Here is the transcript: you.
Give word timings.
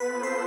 you. 0.00 0.37